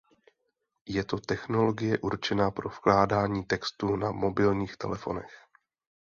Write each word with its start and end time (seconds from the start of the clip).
Je 0.87 1.03
to 1.03 1.17
technologie 1.19 1.97
určená 1.99 2.51
pro 2.51 2.69
vkládání 2.69 3.45
textu 3.45 3.95
na 3.95 4.11
mobilních 4.11 4.77
telefonech. 4.77 5.35